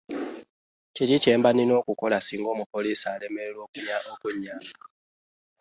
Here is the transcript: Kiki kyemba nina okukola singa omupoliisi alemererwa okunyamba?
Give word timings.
Kiki 0.95 1.17
kyemba 1.23 1.49
nina 1.53 1.73
okukola 1.81 2.17
singa 2.21 2.47
omupoliisi 2.53 3.05
alemererwa 3.15 3.63
okunyamba? 4.13 4.79